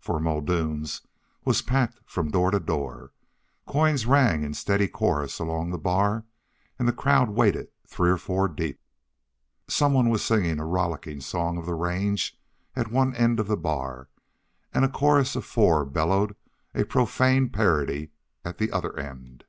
For 0.00 0.18
Muldoon's 0.18 1.02
was 1.44 1.62
packed 1.62 2.00
from 2.04 2.32
door 2.32 2.50
to 2.50 2.58
door. 2.58 3.12
Coins 3.64 4.06
rang 4.06 4.42
in 4.42 4.50
a 4.50 4.54
steady 4.54 4.88
chorus 4.88 5.38
along 5.38 5.70
the 5.70 5.78
bar, 5.78 6.24
and 6.80 6.88
the 6.88 6.92
crowd 6.92 7.30
waited 7.30 7.68
three 7.86 8.10
and 8.10 8.20
four 8.20 8.48
deep. 8.48 8.80
Someone 9.68 10.08
was 10.08 10.24
singing 10.24 10.58
a 10.58 10.64
rollicking 10.66 11.20
song 11.20 11.58
of 11.58 11.66
the 11.66 11.74
range 11.74 12.36
at 12.74 12.90
one 12.90 13.14
end 13.14 13.38
of 13.38 13.46
the 13.46 13.56
bar, 13.56 14.08
and 14.72 14.84
a 14.84 14.88
chorus 14.88 15.36
of 15.36 15.44
four 15.44 15.84
bellowed 15.84 16.34
a 16.74 16.82
profane 16.82 17.48
parody 17.48 18.10
at 18.44 18.58
the 18.58 18.72
other 18.72 18.98
end. 18.98 19.44